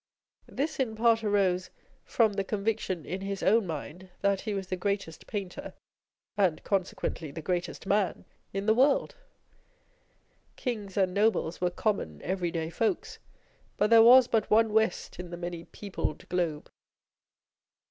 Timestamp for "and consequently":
6.35-7.29